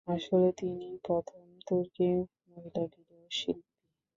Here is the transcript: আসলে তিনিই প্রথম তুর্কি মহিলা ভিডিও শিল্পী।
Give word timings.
আসলে 0.07 0.49
তিনিই 0.57 0.95
প্রথম 1.05 1.43
তুর্কি 1.67 2.07
মহিলা 2.47 2.83
ভিডিও 2.93 3.23
শিল্পী। 3.31 3.71